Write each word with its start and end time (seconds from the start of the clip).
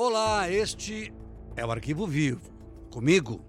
Olá, 0.00 0.48
este 0.48 1.12
é 1.56 1.66
o 1.66 1.72
Arquivo 1.72 2.06
Vivo. 2.06 2.52
Comigo, 2.88 3.40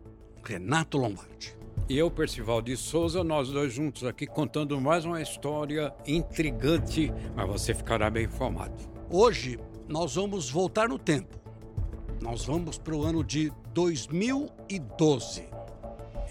Renato 0.44 0.98
Lombardi. 0.98 1.56
E 1.88 1.96
eu, 1.96 2.10
Percival 2.10 2.60
de 2.60 2.76
Souza, 2.76 3.24
nós 3.24 3.50
dois 3.50 3.72
juntos 3.72 4.04
aqui 4.04 4.26
contando 4.26 4.82
mais 4.82 5.05
uma 5.05 5.22
história 5.22 5.94
intrigante, 6.08 7.14
mas 7.36 7.48
você 7.48 7.72
ficará 7.72 8.09
bem 8.09 8.26
informado. 8.26 8.73
Hoje 9.12 9.59
nós 9.88 10.16
vamos 10.16 10.50
voltar 10.50 10.90
no 10.90 10.98
tempo. 10.98 11.38
Nós 12.20 12.46
vamos 12.46 12.80
para 12.80 12.95
o 12.95 13.04
ano 13.04 13.23
de 13.23 13.52
2012. 13.76 15.44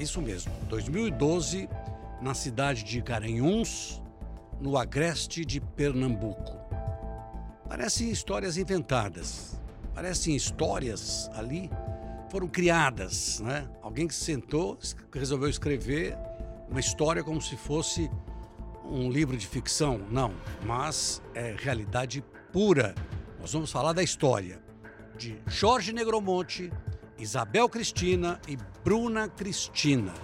Isso 0.01 0.21
mesmo, 0.21 0.53
2012, 0.69 1.69
na 2.21 2.35
cidade 2.35 2.83
de 2.83 3.01
Garanhuns, 3.01 4.03
no 4.61 4.77
agreste 4.77 5.45
de 5.45 5.61
Pernambuco. 5.61 6.59
Parecem 7.69 8.11
histórias 8.11 8.57
inventadas, 8.57 9.58
parecem 9.99 10.37
histórias 10.37 11.29
ali 11.35 11.69
foram 12.31 12.47
criadas, 12.47 13.41
né? 13.41 13.69
Alguém 13.83 14.07
que 14.07 14.15
sentou, 14.15 14.79
resolveu 15.13 15.49
escrever 15.49 16.17
uma 16.71 16.79
história 16.79 17.25
como 17.25 17.43
se 17.43 17.57
fosse 17.57 18.09
um 18.85 19.11
livro 19.11 19.37
de 19.37 19.45
ficção, 19.45 19.99
não, 20.09 20.33
mas 20.65 21.21
é 21.35 21.53
realidade 21.59 22.23
pura. 22.53 22.95
Nós 23.41 23.53
vamos 23.53 23.73
falar 23.73 23.93
da 23.93 24.01
história 24.01 24.63
de 25.17 25.37
Jorge 25.49 25.93
Negromonte, 25.93 26.73
Isabel 27.19 27.69
Cristina 27.69 28.41
e 28.47 28.57
Bruna 28.85 29.29
Cristina. 29.29 30.15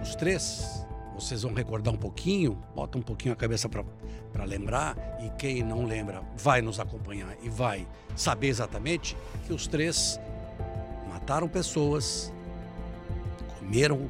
Os 0.00 0.14
três, 0.14 0.75
vocês 1.16 1.42
vão 1.42 1.54
recordar 1.54 1.92
um 1.92 1.96
pouquinho, 1.96 2.62
bota 2.74 2.98
um 2.98 3.02
pouquinho 3.02 3.32
a 3.32 3.36
cabeça 3.36 3.68
para 3.68 4.44
lembrar, 4.44 4.96
e 5.20 5.30
quem 5.38 5.62
não 5.62 5.86
lembra 5.86 6.22
vai 6.36 6.60
nos 6.60 6.78
acompanhar 6.78 7.34
e 7.42 7.48
vai 7.48 7.86
saber 8.14 8.48
exatamente 8.48 9.16
que 9.46 9.52
os 9.52 9.66
três 9.66 10.20
mataram 11.08 11.48
pessoas, 11.48 12.32
comeram 13.58 14.08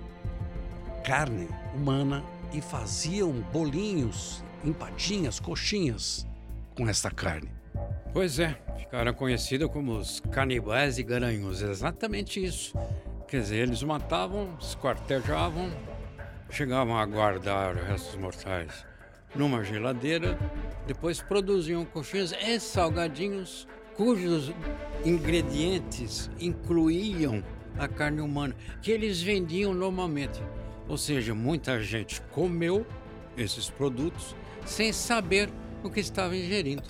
carne 1.04 1.48
humana 1.74 2.24
e 2.52 2.60
faziam 2.60 3.32
bolinhos, 3.52 4.42
empadinhas, 4.64 5.38
coxinhas 5.38 6.26
com 6.76 6.88
essa 6.88 7.10
carne. 7.10 7.50
Pois 8.12 8.38
é, 8.40 8.58
ficaram 8.78 9.14
conhecidos 9.14 9.70
como 9.70 9.92
os 9.92 10.20
canibais 10.32 10.98
e 10.98 11.04
garanhos, 11.04 11.62
exatamente 11.62 12.44
isso. 12.44 12.76
Quer 13.28 13.40
dizer, 13.40 13.56
eles 13.56 13.82
matavam, 13.82 14.56
esquartejavam, 14.60 15.70
chegavam 16.50 16.96
a 16.96 17.06
guardar 17.06 17.74
restos 17.74 18.14
mortais 18.16 18.86
numa 19.34 19.62
geladeira, 19.62 20.38
depois 20.86 21.20
produziam 21.20 21.84
coxinhas 21.84 22.32
e 22.32 22.58
salgadinhos 22.58 23.68
cujos 23.94 24.52
ingredientes 25.04 26.30
incluíam 26.38 27.42
a 27.78 27.88
carne 27.88 28.20
humana, 28.20 28.54
que 28.80 28.90
eles 28.90 29.20
vendiam 29.20 29.74
normalmente. 29.74 30.40
Ou 30.88 30.96
seja, 30.96 31.34
muita 31.34 31.82
gente 31.82 32.20
comeu 32.30 32.86
esses 33.36 33.68
produtos 33.68 34.36
sem 34.64 34.92
saber 34.92 35.50
o 35.82 35.90
que 35.90 36.00
estava 36.00 36.36
ingerindo. 36.36 36.84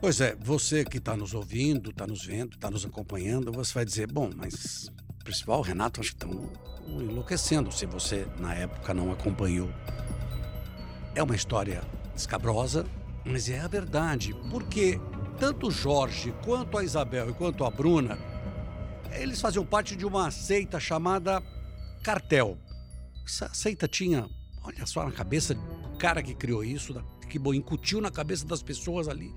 Pois 0.00 0.20
é, 0.20 0.36
você 0.36 0.84
que 0.84 0.98
está 0.98 1.16
nos 1.16 1.32
ouvindo, 1.32 1.90
está 1.90 2.06
nos 2.06 2.24
vendo, 2.24 2.54
está 2.54 2.70
nos 2.70 2.84
acompanhando, 2.84 3.50
você 3.50 3.72
vai 3.72 3.84
dizer: 3.84 4.12
bom, 4.12 4.30
mas 4.34 4.90
principal, 5.26 5.60
Renato, 5.60 6.00
acho 6.00 6.14
que 6.14 6.24
estão 6.24 6.48
enlouquecendo 6.86 7.72
se 7.72 7.84
você 7.84 8.28
na 8.38 8.54
época 8.54 8.94
não 8.94 9.10
acompanhou. 9.10 9.68
É 11.16 11.22
uma 11.22 11.34
história 11.34 11.82
escabrosa, 12.14 12.86
mas 13.24 13.50
é 13.50 13.58
a 13.58 13.66
verdade, 13.66 14.32
porque 14.48 15.00
tanto 15.36 15.68
Jorge 15.68 16.32
quanto 16.44 16.78
a 16.78 16.84
Isabel 16.84 17.28
e 17.28 17.32
quanto 17.32 17.64
a 17.64 17.70
Bruna, 17.70 18.16
eles 19.10 19.40
faziam 19.40 19.66
parte 19.66 19.96
de 19.96 20.06
uma 20.06 20.30
seita 20.30 20.78
chamada 20.78 21.42
Cartel. 22.04 22.56
Essa 23.26 23.52
seita 23.52 23.88
tinha, 23.88 24.28
olha 24.62 24.86
só, 24.86 25.04
na 25.04 25.10
cabeça 25.10 25.54
do 25.54 25.98
cara 25.98 26.22
que 26.22 26.36
criou 26.36 26.62
isso, 26.62 26.94
que 27.28 27.38
incutiu 27.38 28.00
na 28.00 28.12
cabeça 28.12 28.46
das 28.46 28.62
pessoas 28.62 29.08
ali 29.08 29.34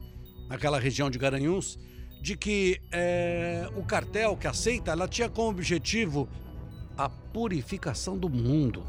naquela 0.47 0.79
região 0.79 1.09
de 1.09 1.17
Garanhuns, 1.17 1.79
de 2.21 2.35
que 2.35 2.81
é, 2.91 3.67
o 3.75 3.83
cartel, 3.83 4.35
que 4.35 4.47
aceita, 4.47 4.91
ela 4.91 5.07
tinha 5.07 5.29
como 5.29 5.49
objetivo 5.49 6.27
a 6.97 7.07
purificação 7.09 8.17
do 8.17 8.29
mundo. 8.29 8.85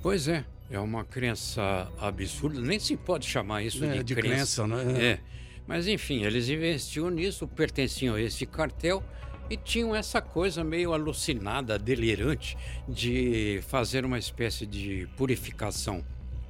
Pois 0.00 0.26
é, 0.26 0.44
é 0.70 0.78
uma 0.78 1.04
crença 1.04 1.90
absurda, 1.98 2.60
nem 2.60 2.78
se 2.78 2.96
pode 2.96 3.26
chamar 3.26 3.62
isso 3.62 3.84
é, 3.84 3.98
de, 3.98 4.04
de 4.04 4.14
crença. 4.14 4.64
crença 4.64 4.66
né? 4.66 5.04
É. 5.04 5.20
Mas 5.66 5.86
enfim, 5.86 6.24
eles 6.24 6.48
investiam 6.48 7.10
nisso, 7.10 7.46
pertenciam 7.46 8.14
a 8.14 8.20
esse 8.20 8.46
cartel 8.46 9.02
e 9.50 9.56
tinham 9.56 9.94
essa 9.94 10.20
coisa 10.20 10.64
meio 10.64 10.92
alucinada, 10.92 11.78
delirante, 11.78 12.56
de 12.88 13.60
fazer 13.68 14.04
uma 14.04 14.18
espécie 14.18 14.66
de 14.66 15.06
purificação 15.16 16.04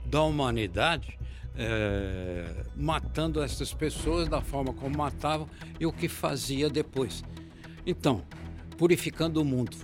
da 0.06 0.22
humanidade 0.22 1.18
é, 1.56 2.64
matando 2.76 3.42
essas 3.42 3.72
pessoas 3.72 4.28
da 4.28 4.40
forma 4.40 4.72
como 4.72 4.96
matavam 4.96 5.48
e 5.78 5.86
o 5.86 5.92
que 5.92 6.08
fazia 6.08 6.70
depois. 6.70 7.22
Então, 7.86 8.22
purificando 8.76 9.40
o 9.40 9.44
mundo. 9.44 9.76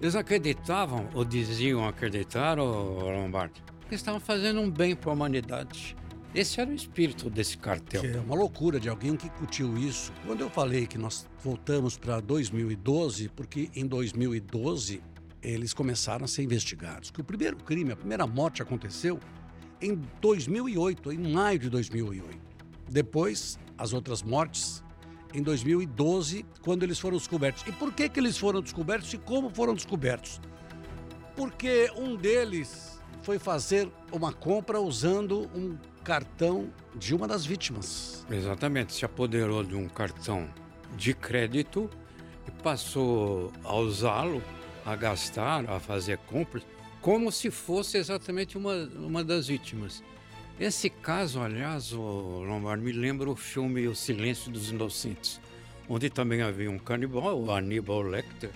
Eles 0.00 0.14
acreditavam, 0.14 1.08
ou 1.12 1.24
diziam 1.24 1.86
acreditar, 1.86 2.58
ou 2.58 3.10
Lombardi, 3.10 3.62
que 3.88 3.94
estavam 3.94 4.20
fazendo 4.20 4.60
um 4.60 4.70
bem 4.70 4.96
para 4.96 5.10
a 5.10 5.12
humanidade. 5.12 5.96
Esse 6.34 6.60
era 6.60 6.70
o 6.70 6.74
espírito 6.74 7.28
desse 7.28 7.58
cartel. 7.58 8.02
Que 8.02 8.06
é 8.06 8.20
uma 8.20 8.36
loucura 8.36 8.78
de 8.78 8.88
alguém 8.88 9.16
que 9.16 9.28
curtiu 9.30 9.76
isso. 9.76 10.12
Quando 10.24 10.40
eu 10.42 10.48
falei 10.48 10.86
que 10.86 10.96
nós 10.96 11.26
voltamos 11.42 11.98
para 11.98 12.20
2012, 12.20 13.28
porque 13.30 13.68
em 13.74 13.84
2012 13.84 15.02
eles 15.42 15.74
começaram 15.74 16.24
a 16.24 16.28
ser 16.28 16.44
investigados. 16.44 17.10
Que 17.10 17.20
o 17.20 17.24
primeiro 17.24 17.56
crime, 17.56 17.90
a 17.90 17.96
primeira 17.96 18.26
morte 18.28 18.62
aconteceu 18.62 19.18
em 19.80 20.00
2008, 20.20 21.12
em 21.12 21.32
maio 21.32 21.58
de 21.58 21.70
2008. 21.70 22.38
Depois, 22.88 23.58
as 23.78 23.92
outras 23.92 24.22
mortes 24.22 24.82
em 25.32 25.42
2012, 25.42 26.44
quando 26.62 26.82
eles 26.82 26.98
foram 26.98 27.16
descobertos. 27.16 27.64
E 27.66 27.72
por 27.72 27.92
que, 27.92 28.08
que 28.08 28.18
eles 28.18 28.36
foram 28.36 28.60
descobertos 28.60 29.12
e 29.12 29.18
como 29.18 29.50
foram 29.50 29.74
descobertos? 29.74 30.40
Porque 31.36 31.90
um 31.96 32.16
deles 32.16 33.00
foi 33.22 33.38
fazer 33.38 33.88
uma 34.12 34.32
compra 34.32 34.80
usando 34.80 35.48
um 35.54 35.76
cartão 36.02 36.70
de 36.94 37.14
uma 37.14 37.28
das 37.28 37.44
vítimas. 37.46 38.26
Exatamente, 38.30 38.94
se 38.94 39.04
apoderou 39.04 39.62
de 39.62 39.76
um 39.76 39.88
cartão 39.88 40.48
de 40.96 41.14
crédito 41.14 41.88
e 42.46 42.50
passou 42.62 43.52
a 43.62 43.74
usá-lo, 43.76 44.42
a 44.84 44.96
gastar, 44.96 45.68
a 45.70 45.78
fazer 45.78 46.18
compras 46.18 46.64
como 47.00 47.32
se 47.32 47.50
fosse 47.50 47.96
exatamente 47.98 48.58
uma, 48.58 48.74
uma 48.96 49.24
das 49.24 49.48
vítimas. 49.48 50.02
Esse 50.58 50.90
caso, 50.90 51.40
aliás, 51.40 51.92
o 51.92 52.42
Lombardo 52.42 52.82
me 52.82 52.92
lembra 52.92 53.30
o 53.30 53.36
filme 53.36 53.88
O 53.88 53.94
Silêncio 53.94 54.50
dos 54.50 54.70
Inocentes, 54.70 55.40
onde 55.88 56.10
também 56.10 56.42
havia 56.42 56.70
um 56.70 56.78
canibal, 56.78 57.40
o 57.40 57.50
Aníbal 57.50 58.02
Lecter, 58.02 58.50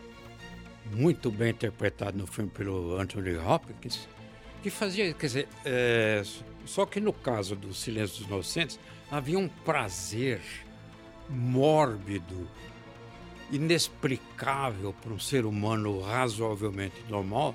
muito 0.92 1.30
bem 1.30 1.50
interpretado 1.50 2.18
no 2.18 2.26
filme 2.26 2.50
pelo 2.50 2.98
Anthony 2.98 3.36
Hopkins, 3.36 4.06
que 4.62 4.68
fazia, 4.68 5.14
quer 5.14 5.26
dizer, 5.26 5.48
é, 5.64 6.22
só 6.66 6.84
que 6.84 7.00
no 7.00 7.12
caso 7.12 7.56
do 7.56 7.72
Silêncio 7.72 8.18
dos 8.18 8.26
Inocentes 8.26 8.78
havia 9.10 9.38
um 9.38 9.48
prazer 9.48 10.40
mórbido, 11.28 12.48
inexplicável 13.50 14.92
para 14.92 15.12
um 15.12 15.18
ser 15.18 15.46
humano 15.46 16.02
razoavelmente 16.02 16.96
normal, 17.08 17.54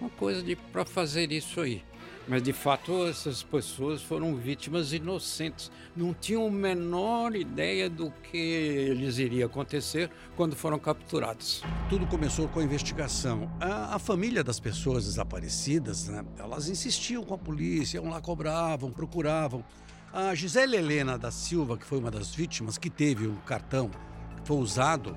uma 0.00 0.10
coisa 0.10 0.42
de 0.42 0.56
para 0.56 0.84
fazer 0.84 1.32
isso 1.32 1.60
aí. 1.60 1.82
Mas 2.28 2.42
de 2.42 2.52
fato 2.52 3.06
essas 3.06 3.42
pessoas 3.42 4.02
foram 4.02 4.34
vítimas 4.34 4.92
inocentes, 4.92 5.70
não 5.94 6.12
tinham 6.12 6.46
a 6.46 6.50
menor 6.50 7.36
ideia 7.36 7.88
do 7.88 8.10
que 8.10 8.92
lhes 8.94 9.18
iria 9.18 9.46
acontecer 9.46 10.10
quando 10.34 10.56
foram 10.56 10.76
capturados. 10.76 11.62
Tudo 11.88 12.04
começou 12.06 12.48
com 12.48 12.58
a 12.58 12.64
investigação. 12.64 13.48
A, 13.60 13.94
a 13.94 13.98
família 14.00 14.42
das 14.42 14.58
pessoas 14.58 15.04
desaparecidas, 15.04 16.08
né, 16.08 16.24
elas 16.36 16.68
insistiam 16.68 17.22
com 17.22 17.34
a 17.34 17.38
polícia, 17.38 17.98
iam 17.98 18.08
lá, 18.08 18.20
cobravam, 18.20 18.90
procuravam. 18.90 19.64
A 20.12 20.34
Gisele 20.34 20.76
Helena 20.76 21.16
da 21.16 21.30
Silva, 21.30 21.76
que 21.78 21.84
foi 21.84 21.98
uma 21.98 22.10
das 22.10 22.34
vítimas, 22.34 22.76
que 22.76 22.90
teve 22.90 23.26
o 23.26 23.36
cartão 23.46 23.88
que 23.88 24.46
foi 24.46 24.56
usado, 24.56 25.16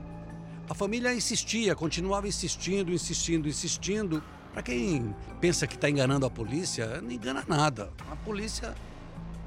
a 0.69 0.75
família 0.75 1.11
insistia, 1.13 1.75
continuava 1.75 2.27
insistindo, 2.27 2.93
insistindo, 2.93 3.49
insistindo 3.49 4.23
para 4.53 4.61
quem 4.61 5.15
pensa 5.41 5.65
que 5.65 5.73
está 5.73 5.89
enganando 5.89 6.27
a 6.27 6.29
polícia, 6.29 7.01
não 7.01 7.11
engana 7.11 7.43
nada. 7.47 7.91
A 8.11 8.15
polícia, 8.15 8.75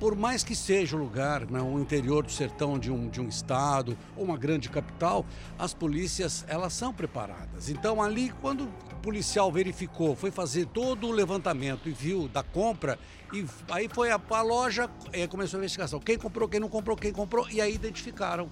por 0.01 0.17
mais 0.17 0.43
que 0.43 0.57
seja 0.57 0.97
o 0.97 0.99
lugar, 0.99 1.49
né, 1.49 1.63
o 1.63 1.79
interior 1.79 2.25
do 2.25 2.33
sertão 2.33 2.77
de 2.77 2.91
um, 2.91 3.09
de 3.09 3.21
um 3.21 3.29
estado 3.29 3.97
ou 4.17 4.25
uma 4.25 4.37
grande 4.37 4.69
capital, 4.69 5.25
as 5.57 5.73
polícias 5.73 6.45
elas 6.49 6.73
são 6.73 6.93
preparadas. 6.93 7.69
Então 7.69 8.03
ali, 8.03 8.35
quando 8.41 8.65
o 8.65 8.97
policial 9.01 9.51
verificou, 9.53 10.17
foi 10.17 10.33
fazer 10.33 10.67
todo 10.67 11.07
o 11.07 11.13
levantamento 11.13 11.89
e 11.89 11.93
viu 11.93 12.27
da 12.27 12.43
compra, 12.43 12.99
e 13.33 13.47
aí 13.71 13.89
foi 13.89 14.11
a, 14.11 14.21
a 14.29 14.43
loja, 14.43 14.91
começou 15.31 15.59
a 15.59 15.61
investigação. 15.61 16.01
Quem 16.01 16.19
comprou, 16.19 16.49
quem 16.49 16.59
não 16.59 16.69
comprou, 16.69 16.97
quem 16.97 17.13
comprou, 17.13 17.49
e 17.49 17.61
aí 17.61 17.73
identificaram 17.73 18.49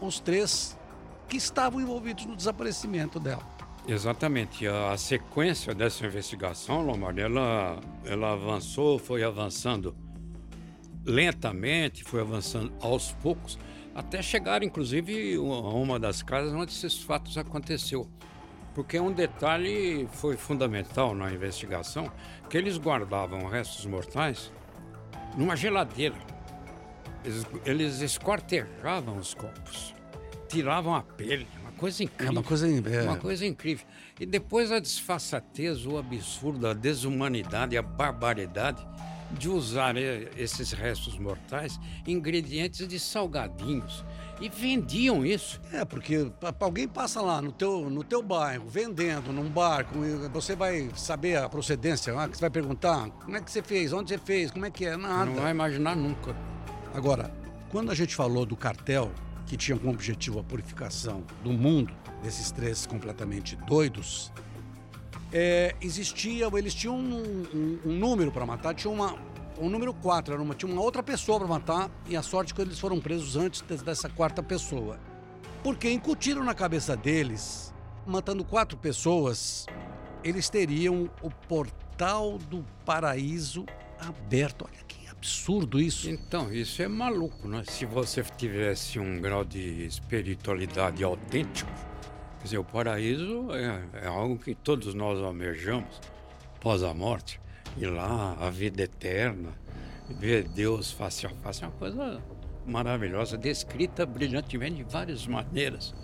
os 0.00 0.18
três 0.18 0.77
que 1.28 1.36
estavam 1.36 1.80
envolvidos 1.80 2.24
no 2.24 2.34
desaparecimento 2.34 3.20
dela. 3.20 3.46
Exatamente. 3.86 4.66
A, 4.66 4.96
sequência 4.96 5.74
dessa 5.74 6.04
investigação, 6.04 6.82
Lombardi, 6.82 7.20
ela, 7.20 7.80
ela 8.04 8.32
avançou, 8.32 8.98
foi 8.98 9.22
avançando 9.22 9.96
lentamente, 11.04 12.04
foi 12.04 12.20
avançando 12.20 12.72
aos 12.82 13.12
poucos, 13.12 13.58
até 13.94 14.20
chegar, 14.20 14.62
inclusive, 14.62 15.36
a 15.36 15.38
uma 15.40 15.98
das 15.98 16.22
casas 16.22 16.52
onde 16.52 16.70
esses 16.70 17.02
fatos 17.02 17.38
aconteceu. 17.38 18.06
Porque 18.74 19.00
um 19.00 19.10
detalhe 19.10 20.06
foi 20.12 20.36
fundamental 20.36 21.14
na 21.14 21.32
investigação, 21.32 22.12
que 22.48 22.56
eles 22.56 22.76
guardavam 22.76 23.46
restos 23.46 23.86
mortais 23.86 24.52
numa 25.36 25.56
geladeira. 25.56 26.14
Eles, 27.24 27.46
eles 27.64 28.00
esquartejavam 28.00 29.16
os 29.16 29.34
corpos, 29.34 29.94
tiravam 30.48 30.94
a 30.94 31.02
pele, 31.02 31.46
uma 31.60 31.72
coisa 31.72 32.02
incrível. 32.02 32.26
É 32.26 32.30
uma 32.30 32.42
coisa, 32.42 32.68
é. 32.68 33.02
uma 33.02 33.16
coisa 33.16 33.46
incrível. 33.46 33.86
E 34.18 34.26
depois 34.26 34.72
a 34.72 34.78
desfaçatez, 34.78 35.86
o 35.86 35.96
absurdo, 35.96 36.66
a 36.66 36.74
desumanidade, 36.74 37.76
a 37.76 37.82
barbaridade 37.82 38.84
de 39.30 39.48
usar 39.48 39.94
esses 39.96 40.72
restos 40.72 41.18
mortais 41.18 41.78
ingredientes 42.06 42.88
de 42.88 42.98
salgadinhos 42.98 44.04
e 44.40 44.48
vendiam 44.48 45.24
isso. 45.24 45.60
É, 45.72 45.84
porque 45.84 46.30
alguém 46.60 46.88
passa 46.88 47.20
lá 47.20 47.42
no 47.42 47.52
teu, 47.52 47.90
no 47.90 48.02
teu 48.04 48.22
bairro, 48.22 48.66
vendendo 48.68 49.32
num 49.32 49.48
barco, 49.48 49.94
você 50.32 50.54
vai 50.54 50.88
saber 50.94 51.36
a 51.36 51.48
procedência, 51.48 52.18
ah, 52.18 52.26
você 52.26 52.40
vai 52.40 52.50
perguntar 52.50 53.10
como 53.10 53.36
é 53.36 53.40
que 53.40 53.50
você 53.50 53.62
fez, 53.62 53.92
onde 53.92 54.10
você 54.10 54.18
fez, 54.18 54.50
como 54.50 54.64
é 54.64 54.70
que 54.70 54.86
é, 54.86 54.96
nada. 54.96 55.26
Não 55.26 55.42
vai 55.42 55.50
imaginar 55.50 55.96
nunca. 55.96 56.34
Agora, 56.94 57.32
quando 57.70 57.90
a 57.90 57.94
gente 57.94 58.14
falou 58.14 58.46
do 58.46 58.56
cartel, 58.56 59.10
que 59.48 59.56
tinha 59.56 59.76
como 59.78 59.90
objetivo 59.90 60.38
a 60.38 60.44
purificação 60.44 61.24
do 61.42 61.50
mundo, 61.52 61.92
desses 62.22 62.50
três 62.50 62.86
completamente 62.86 63.56
doidos, 63.56 64.30
é, 65.32 65.74
existia, 65.80 66.48
eles 66.54 66.74
tinham 66.74 66.96
um, 66.96 67.46
um, 67.54 67.78
um 67.86 67.92
número 67.98 68.30
para 68.30 68.44
matar, 68.44 68.74
tinha 68.74 68.92
uma, 68.92 69.16
um 69.58 69.70
número 69.70 69.94
4, 69.94 70.34
era 70.34 70.42
uma, 70.42 70.54
tinha 70.54 70.70
uma 70.70 70.82
outra 70.82 71.02
pessoa 71.02 71.38
para 71.38 71.48
matar, 71.48 71.90
e 72.06 72.14
a 72.16 72.22
sorte 72.22 72.52
é 72.52 72.56
que 72.56 72.60
eles 72.60 72.78
foram 72.78 73.00
presos 73.00 73.36
antes 73.36 73.62
dessa 73.82 74.08
quarta 74.10 74.42
pessoa. 74.42 75.00
Porque 75.62 75.90
incutiram 75.90 76.44
na 76.44 76.54
cabeça 76.54 76.94
deles, 76.94 77.74
matando 78.06 78.44
quatro 78.44 78.76
pessoas, 78.76 79.66
eles 80.22 80.50
teriam 80.50 81.10
o 81.22 81.30
portal 81.30 82.38
do 82.38 82.64
paraíso 82.84 83.64
aberto. 83.98 84.66
Olha 84.70 84.87
absurdo 85.18 85.80
isso. 85.80 86.08
Então, 86.08 86.52
isso 86.52 86.80
é 86.82 86.88
maluco, 86.88 87.46
né? 87.46 87.62
Se 87.68 87.84
você 87.84 88.22
tivesse 88.36 88.98
um 88.98 89.20
grau 89.20 89.44
de 89.44 89.84
espiritualidade 89.84 91.02
autêntico, 91.04 91.70
Quer 92.38 92.44
dizer, 92.44 92.58
o 92.58 92.64
paraíso 92.64 93.48
é, 93.52 94.04
é 94.04 94.06
algo 94.06 94.38
que 94.38 94.54
todos 94.54 94.94
nós 94.94 95.18
almejamos 95.18 96.00
após 96.56 96.82
a 96.82 96.94
morte. 96.94 97.40
E 97.76 97.84
lá, 97.84 98.36
a 98.40 98.48
vida 98.48 98.82
eterna, 98.82 99.50
ver 100.08 100.44
Deus 100.44 100.90
face 100.90 101.26
a 101.26 101.30
face, 101.30 101.64
é 101.64 101.66
uma 101.66 101.72
coisa 101.72 102.22
maravilhosa, 102.64 103.36
descrita 103.36 104.06
brilhantemente 104.06 104.76
de 104.76 104.84
várias 104.84 105.26
maneiras, 105.26 105.94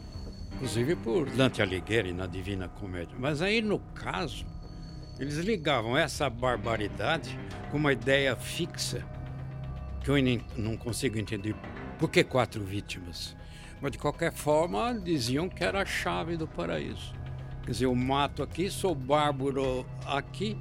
inclusive 0.54 0.96
por 0.96 1.30
Dante 1.30 1.62
Alighieri 1.62 2.12
na 2.12 2.26
Divina 2.26 2.68
Comédia. 2.68 3.14
Mas 3.18 3.40
aí, 3.40 3.62
no 3.62 3.78
caso, 3.78 4.44
eles 5.18 5.36
ligavam 5.36 5.96
essa 5.96 6.28
barbaridade 6.28 7.38
com 7.70 7.76
uma 7.76 7.92
ideia 7.92 8.34
fixa, 8.36 9.04
que 10.02 10.10
eu 10.10 10.16
não 10.56 10.76
consigo 10.76 11.18
entender. 11.18 11.54
Por 11.98 12.10
que 12.10 12.24
quatro 12.24 12.64
vítimas? 12.64 13.36
Mas 13.80 13.92
de 13.92 13.98
qualquer 13.98 14.32
forma, 14.32 14.94
diziam 14.94 15.48
que 15.48 15.62
era 15.62 15.82
a 15.82 15.84
chave 15.84 16.36
do 16.36 16.48
paraíso. 16.48 17.14
Quer 17.64 17.70
dizer, 17.70 17.84
eu 17.86 17.94
mato 17.94 18.42
aqui, 18.42 18.68
sou 18.70 18.94
bárbaro 18.94 19.86
aqui 20.06 20.58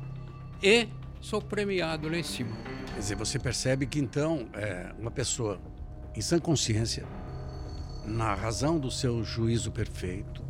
e 0.62 0.88
sou 1.20 1.42
premiado 1.42 2.08
lá 2.08 2.18
em 2.18 2.24
cima. 2.24 2.56
Quer 2.94 3.00
dizer, 3.00 3.16
você 3.16 3.40
percebe 3.40 3.86
que 3.86 4.00
então 4.00 4.48
é, 4.54 4.92
uma 5.00 5.12
pessoa 5.12 5.60
em 6.16 6.22
sã 6.22 6.40
consciência, 6.40 7.06
na 8.06 8.34
razão 8.36 8.78
do 8.78 8.92
seu 8.92 9.24
juízo 9.24 9.72
perfeito, 9.72 10.43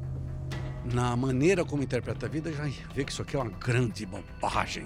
na 0.86 1.16
maneira 1.16 1.64
como 1.64 1.84
interpreta 1.84 2.26
a 2.26 2.30
vida, 2.30 2.52
já 2.52 2.70
vê 2.94 3.04
que 3.04 3.12
isso 3.12 3.22
aqui 3.22 3.36
é 3.36 3.40
uma 3.40 3.52
grande 3.52 4.06
bobagem 4.06 4.86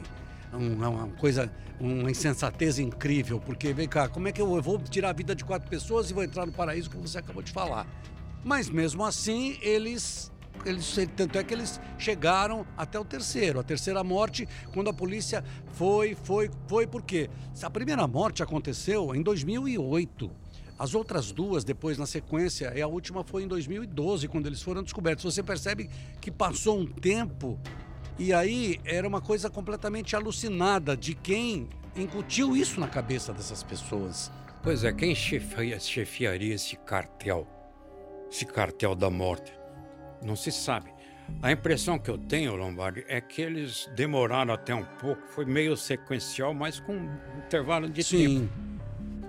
uma 0.54 1.08
coisa, 1.20 1.52
uma 1.80 2.10
insensatez 2.10 2.80
incrível, 2.80 3.40
porque 3.40 3.74
vem 3.74 3.88
cá, 3.88 4.08
como 4.08 4.28
é 4.28 4.32
que 4.32 4.42
eu 4.42 4.62
vou 4.62 4.80
tirar 4.80 5.10
a 5.10 5.14
vida 5.14 5.36
de 5.36 5.44
quatro 5.44 5.70
pessoas 5.70 6.10
e 6.10 6.14
vou 6.14 6.24
entrar 6.24 6.46
no 6.46 6.52
paraíso 6.52 6.90
que 6.90 6.98
você 6.98 7.18
acabou 7.18 7.44
de 7.44 7.52
falar? 7.52 7.86
Mas 8.44 8.70
mesmo 8.70 9.04
assim, 9.04 9.58
eles 9.62 10.32
eles, 10.66 10.98
tanto 11.16 11.38
é 11.38 11.44
que 11.44 11.54
eles 11.54 11.80
chegaram 12.00 12.66
até 12.76 13.00
o 13.00 13.06
terceiro, 13.06 13.60
a 13.60 13.64
terceira 13.64 14.04
morte, 14.04 14.48
quando 14.74 14.90
a 14.90 14.94
polícia 14.94 15.44
foi, 15.74 16.16
foi, 16.16 16.50
foi, 16.68 16.88
por 16.88 17.04
quê? 17.04 17.30
A 17.62 17.70
primeira 17.70 18.08
morte 18.08 18.42
aconteceu 18.42 19.14
em 19.14 19.22
2008. 19.22 20.32
As 20.78 20.94
outras 20.94 21.32
duas, 21.32 21.64
depois 21.64 21.98
na 21.98 22.06
sequência, 22.06 22.72
e 22.76 22.82
a 22.82 22.88
última 22.88 23.24
foi 23.24 23.44
em 23.44 23.48
2012, 23.48 24.28
quando 24.28 24.46
eles 24.46 24.62
foram 24.62 24.84
descobertos. 24.84 25.24
Você 25.24 25.42
percebe 25.42 25.90
que 26.22 26.30
passou 26.30 26.80
um 26.80 26.86
tempo 26.86 27.60
e 28.20 28.34
aí 28.34 28.80
era 28.84 29.08
uma 29.08 29.22
coisa 29.22 29.50
completamente 29.50 30.16
alucinada 30.16 30.98
de 30.98 31.14
quem 31.14 31.68
incutiu 31.96 32.56
isso 32.56 32.80
na 32.80 32.88
cabeça 32.88 33.34
dessas 33.34 33.64
pessoas. 33.64 34.32
Pois 34.64 34.84
é, 34.84 34.92
quem 34.92 35.14
chefia, 35.14 35.80
chefiaria 35.80 36.56
esse 36.56 36.76
cartel? 36.78 37.48
Esse 38.30 38.46
cartel 38.46 38.96
da 38.96 39.10
morte? 39.10 39.54
Não 40.22 40.36
se 40.36 40.52
sabe. 40.52 40.92
A 41.42 41.52
impressão 41.52 42.00
que 42.00 42.10
eu 42.10 42.18
tenho, 42.18 42.56
Lombardi, 42.56 43.04
é 43.08 43.22
que 43.22 43.42
eles 43.42 43.90
demoraram 43.96 44.54
até 44.54 44.74
um 44.74 44.84
pouco, 44.84 45.22
foi 45.28 45.46
meio 45.46 45.76
sequencial, 45.76 46.54
mas 46.54 46.80
com 46.80 46.94
um 46.94 47.18
intervalo 47.46 47.90
de 47.90 48.04
Sim. 48.04 48.48
tempo. 48.48 48.77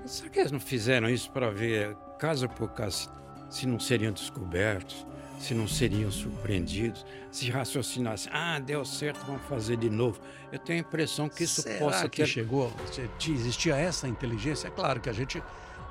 Será 0.08 0.30
que 0.30 0.38
eles 0.40 0.52
não 0.52 0.60
fizeram 0.60 1.08
isso 1.08 1.30
para 1.30 1.50
ver, 1.50 1.94
caso 2.18 2.48
por 2.48 2.70
caso, 2.70 3.10
se 3.50 3.66
não 3.66 3.78
seriam 3.78 4.12
descobertos? 4.12 5.06
se 5.38 5.54
não 5.54 5.68
seriam 5.68 6.10
surpreendidos, 6.10 7.06
se 7.30 7.50
raciocinassem, 7.50 8.30
ah, 8.34 8.58
deu 8.58 8.84
certo, 8.84 9.24
vamos 9.24 9.42
fazer 9.42 9.76
de 9.76 9.88
novo. 9.88 10.20
Eu 10.50 10.58
tenho 10.58 10.80
a 10.80 10.82
impressão 10.82 11.28
que 11.28 11.44
isso 11.44 11.62
Será 11.62 11.78
possa 11.78 12.08
que 12.08 12.22
ter... 12.22 12.26
chegou, 12.26 12.72
existia 13.26 13.76
essa 13.76 14.08
inteligência? 14.08 14.68
É 14.68 14.70
claro 14.70 15.00
que 15.00 15.08
a 15.08 15.12
gente, 15.12 15.42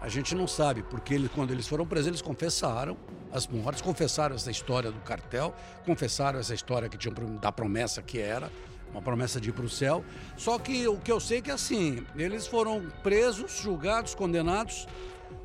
a 0.02 0.10
gente 0.10 0.36
não 0.36 0.48
sabe, 0.48 0.84
porque 0.84 1.14
ele, 1.14 1.30
quando 1.30 1.52
eles 1.52 1.68
foram 1.68 1.86
presos, 1.86 2.08
eles 2.08 2.22
confessaram 2.22 2.98
as 3.32 3.48
mortes, 3.48 3.82
confessaram 3.82 4.36
essa 4.36 4.52
história 4.52 4.92
do 4.92 5.00
cartel, 5.00 5.56
confessaram 5.86 6.40
essa 6.40 6.54
história 6.54 6.90
que 6.90 6.98
tinha 6.98 7.14
da 7.40 7.52
promessa 7.52 8.02
que 8.02 8.20
era, 8.20 8.52
uma 8.92 9.02
promessa 9.02 9.40
de 9.40 9.50
ir 9.50 9.54
para 9.54 9.66
o 9.66 9.70
céu. 9.70 10.04
Só 10.36 10.58
que 10.58 10.88
o 10.88 10.98
que 10.98 11.12
eu 11.12 11.20
sei 11.20 11.40
é 11.40 11.42
que 11.42 11.52
assim, 11.52 12.06
eles 12.16 12.48
foram 12.48 12.86
presos, 13.04 13.60
julgados, 13.62 14.16
condenados 14.16 14.88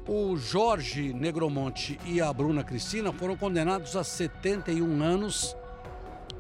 o 0.07 0.37
Jorge 0.37 1.13
Negromonte 1.13 1.99
e 2.05 2.21
a 2.21 2.33
Bruna 2.33 2.65
Cristina 2.65 3.13
foram 3.13 3.37
condenados 3.37 3.97
a 3.97 4.03
71 4.03 5.03
anos 5.03 5.57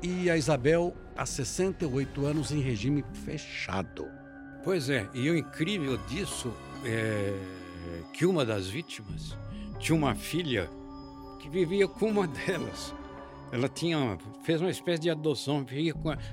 e 0.02 0.28
a 0.28 0.36
Isabel 0.36 0.94
a 1.16 1.24
68 1.24 2.26
anos 2.26 2.50
em 2.50 2.60
regime 2.60 3.04
fechado. 3.24 4.08
Pois 4.64 4.90
é, 4.90 5.08
e 5.14 5.30
o 5.30 5.36
incrível 5.36 5.96
disso 6.08 6.52
é 6.84 7.32
que 8.12 8.26
uma 8.26 8.44
das 8.44 8.68
vítimas 8.68 9.36
tinha 9.78 9.96
uma 9.96 10.14
filha 10.14 10.68
que 11.38 11.48
vivia 11.48 11.86
com 11.86 12.06
uma 12.06 12.26
delas. 12.26 12.94
Ela 13.52 13.68
tinha, 13.68 14.16
fez 14.42 14.62
uma 14.62 14.70
espécie 14.70 15.02
de 15.02 15.10
adoção, 15.10 15.66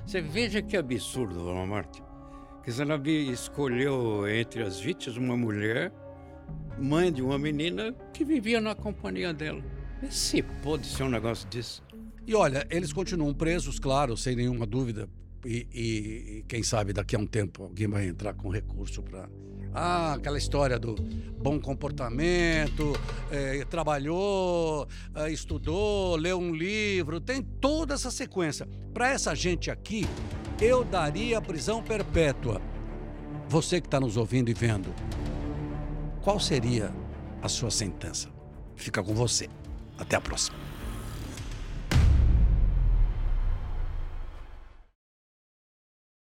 Você 0.06 0.22
veja 0.22 0.62
que 0.62 0.74
absurdo, 0.74 1.34
Dona 1.34 1.66
Marta. 1.66 2.02
Que 2.64 2.70
ela 2.80 2.98
escolheu 3.08 4.26
entre 4.26 4.62
as 4.62 4.80
vítimas 4.80 5.18
uma 5.18 5.36
mulher 5.36 5.92
mãe 6.78 7.12
de 7.12 7.20
uma 7.20 7.38
menina 7.38 7.94
que 8.12 8.24
vivia 8.24 8.60
na 8.60 8.74
companhia 8.74 9.34
dela. 9.34 9.62
Se 10.08 10.42
pode 10.42 10.86
ser 10.86 11.02
um 11.02 11.10
negócio 11.10 11.46
disso. 11.48 11.82
E 12.26 12.34
olha, 12.34 12.66
eles 12.70 12.92
continuam 12.92 13.34
presos, 13.34 13.78
claro, 13.78 14.16
sem 14.16 14.34
nenhuma 14.34 14.66
dúvida. 14.66 15.08
E, 15.44 15.66
e, 15.72 16.38
e 16.38 16.44
quem 16.48 16.62
sabe 16.62 16.92
daqui 16.92 17.16
a 17.16 17.18
um 17.18 17.26
tempo 17.26 17.64
alguém 17.64 17.86
vai 17.86 18.06
entrar 18.06 18.32
com 18.32 18.48
recurso 18.48 19.02
para. 19.02 19.28
Ah, 19.72 20.14
aquela 20.14 20.36
história 20.36 20.78
do 20.78 20.94
bom 21.40 21.60
comportamento, 21.60 22.92
é, 23.30 23.64
trabalhou, 23.64 24.88
é, 25.14 25.30
estudou, 25.30 26.16
leu 26.16 26.38
um 26.38 26.54
livro, 26.54 27.20
tem 27.20 27.42
toda 27.42 27.94
essa 27.94 28.10
sequência. 28.10 28.68
Para 28.92 29.10
essa 29.10 29.34
gente 29.34 29.70
aqui, 29.70 30.06
eu 30.60 30.84
daria 30.84 31.40
prisão 31.40 31.82
perpétua. 31.82 32.60
Você 33.48 33.80
que 33.80 33.86
está 33.86 33.98
nos 33.98 34.16
ouvindo 34.16 34.50
e 34.50 34.54
vendo, 34.54 34.94
qual 36.20 36.38
seria 36.38 36.92
a 37.42 37.48
sua 37.48 37.70
sentença? 37.70 38.28
Fica 38.76 39.02
com 39.02 39.14
você. 39.14 39.48
Até 39.98 40.16
a 40.16 40.20
próxima. 40.20 40.69